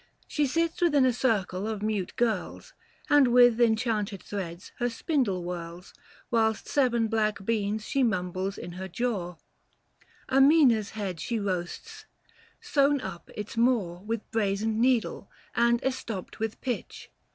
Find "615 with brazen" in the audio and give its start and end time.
13.99-14.81